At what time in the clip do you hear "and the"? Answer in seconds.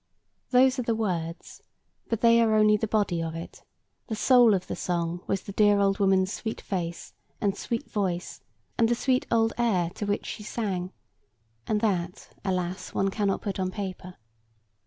0.63-0.63, 8.79-8.95